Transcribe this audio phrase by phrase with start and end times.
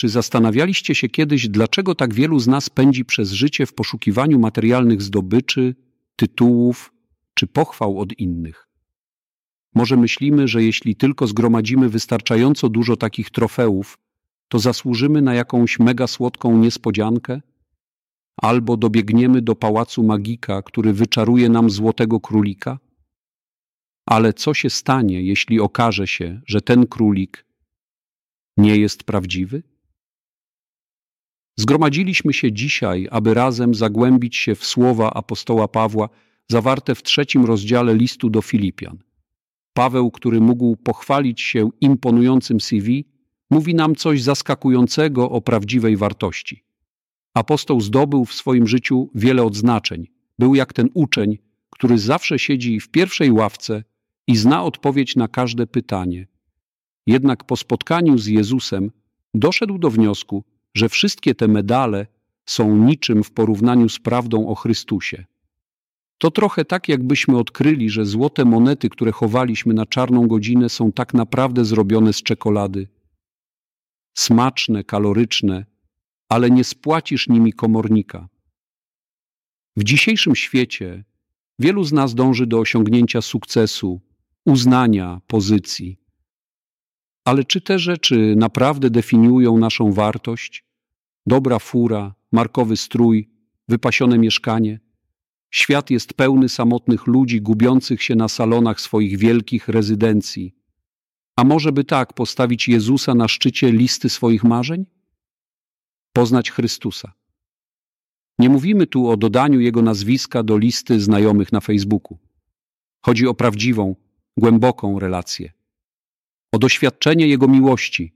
[0.00, 5.02] Czy zastanawialiście się kiedyś, dlaczego tak wielu z nas pędzi przez życie w poszukiwaniu materialnych
[5.02, 5.74] zdobyczy,
[6.16, 6.92] tytułów
[7.34, 8.68] czy pochwał od innych?
[9.74, 13.98] Może myślimy, że jeśli tylko zgromadzimy wystarczająco dużo takich trofeów,
[14.48, 17.40] to zasłużymy na jakąś mega słodką niespodziankę?
[18.36, 22.78] Albo dobiegniemy do pałacu magika, który wyczaruje nam złotego królika?
[24.06, 27.46] Ale co się stanie, jeśli okaże się, że ten królik
[28.56, 29.62] nie jest prawdziwy?
[31.60, 36.08] Zgromadziliśmy się dzisiaj, aby razem zagłębić się w słowa apostoła Pawła
[36.48, 38.98] zawarte w trzecim rozdziale listu do Filipian.
[39.72, 43.04] Paweł, który mógł pochwalić się imponującym CV,
[43.50, 46.64] mówi nam coś zaskakującego o prawdziwej wartości.
[47.34, 50.06] Apostoł zdobył w swoim życiu wiele odznaczeń.
[50.38, 51.38] Był jak ten uczeń,
[51.70, 53.84] który zawsze siedzi w pierwszej ławce
[54.26, 56.26] i zna odpowiedź na każde pytanie.
[57.06, 58.90] Jednak po spotkaniu z Jezusem
[59.34, 62.06] doszedł do wniosku, że wszystkie te medale
[62.46, 65.24] są niczym w porównaniu z prawdą o Chrystusie.
[66.18, 71.14] To trochę tak, jakbyśmy odkryli, że złote monety, które chowaliśmy na czarną godzinę, są tak
[71.14, 72.88] naprawdę zrobione z czekolady.
[74.14, 75.66] Smaczne, kaloryczne,
[76.28, 78.28] ale nie spłacisz nimi komornika.
[79.76, 81.04] W dzisiejszym świecie
[81.58, 84.00] wielu z nas dąży do osiągnięcia sukcesu,
[84.44, 85.98] uznania, pozycji.
[87.24, 90.64] Ale czy te rzeczy naprawdę definiują naszą wartość?
[91.26, 93.28] Dobra fura, markowy strój,
[93.68, 94.80] wypasione mieszkanie–
[95.50, 100.54] Świat jest pełny samotnych ludzi gubiących się na salonach swoich wielkich rezydencji.
[101.36, 104.86] A może by tak postawić Jezusa na szczycie listy swoich marzeń?
[106.12, 107.12] Poznać Chrystusa.
[108.38, 112.18] Nie mówimy tu o dodaniu Jego nazwiska do listy znajomych na Facebooku.
[113.00, 113.96] Chodzi o prawdziwą,
[114.36, 115.52] głęboką relację.
[116.52, 118.14] O doświadczenie Jego miłości,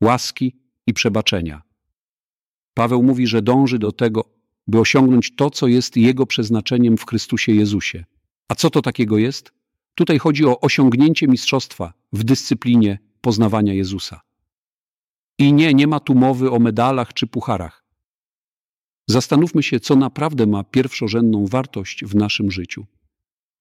[0.00, 1.62] łaski i przebaczenia.
[2.74, 4.24] Paweł mówi, że dąży do tego,
[4.66, 8.04] by osiągnąć to, co jest Jego przeznaczeniem w Chrystusie Jezusie.
[8.48, 9.52] A co to takiego jest?
[9.94, 14.20] Tutaj chodzi o osiągnięcie mistrzostwa w dyscyplinie poznawania Jezusa.
[15.38, 17.84] I nie, nie ma tu mowy o medalach czy pucharach.
[19.08, 22.86] Zastanówmy się, co naprawdę ma pierwszorzędną wartość w naszym życiu.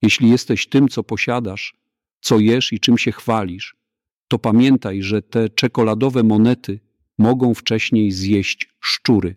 [0.02, 1.74] Jeśli jesteś tym, co posiadasz,
[2.22, 3.76] co jesz i czym się chwalisz,
[4.30, 6.80] to pamiętaj, że te czekoladowe monety
[7.18, 9.36] mogą wcześniej zjeść szczury.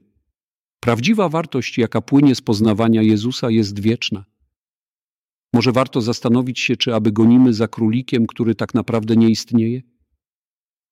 [0.80, 4.25] Prawdziwa wartość, jaka płynie z poznawania Jezusa, jest wieczna.
[5.53, 9.82] Może warto zastanowić się, czy aby gonimy za królikiem, który tak naprawdę nie istnieje?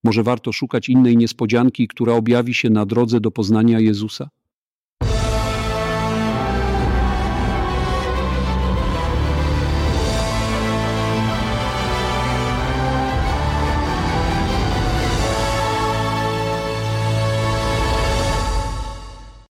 [0.04, 4.30] Może warto szukać innej niespodzianki, która objawi się na drodze do poznania Jezusa?